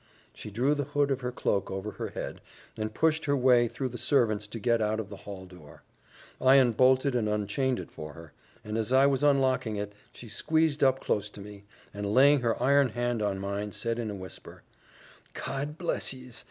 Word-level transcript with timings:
She 0.33 0.49
drew 0.49 0.73
the 0.73 0.83
hood 0.85 1.11
of 1.11 1.21
her 1.21 1.31
cloak 1.31 1.69
over 1.69 1.91
her 1.91 2.07
head, 2.07 2.41
and 2.75 2.91
pushed 2.91 3.25
her 3.25 3.37
way 3.37 3.67
through 3.67 3.89
the 3.89 3.99
servants 3.99 4.47
to 4.47 4.57
get 4.57 4.81
out 4.81 4.99
of 4.99 5.09
the 5.09 5.15
hall 5.29 5.45
door; 5.45 5.83
I 6.41 6.55
unbolted 6.55 7.13
and 7.13 7.29
unchained 7.29 7.79
it 7.79 7.91
for 7.91 8.13
her, 8.13 8.33
and 8.65 8.79
as 8.79 8.91
I 8.91 9.05
was 9.05 9.21
unlocking 9.21 9.75
it, 9.75 9.93
she 10.11 10.27
squeezed 10.27 10.83
up 10.83 11.01
close 11.01 11.29
to 11.29 11.39
me, 11.39 11.65
and 11.93 12.15
laying 12.15 12.39
her 12.39 12.59
iron 12.59 12.89
hand 12.89 13.21
on 13.21 13.37
mine, 13.37 13.73
said 13.73 13.99
in 13.99 14.09
a 14.09 14.15
whisper, 14.15 14.63
"God 15.35 15.77
bless 15.77 16.13
yees! 16.13 16.39